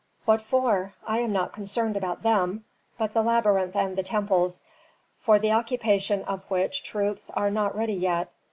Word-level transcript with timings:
"What 0.25 0.41
for? 0.41 0.95
I 1.05 1.19
am 1.19 1.31
not 1.31 1.53
concerned 1.53 1.95
about 1.95 2.23
them, 2.23 2.65
but 2.97 3.13
the 3.13 3.21
labyrinth 3.21 3.75
and 3.75 3.95
the 3.95 4.01
temples, 4.01 4.63
for 5.19 5.37
the 5.37 5.51
occupation 5.51 6.23
of 6.23 6.49
which 6.49 6.81
troops 6.81 7.29
are 7.29 7.51
not 7.51 7.75
ready 7.77 7.93
yet. 7.93 8.31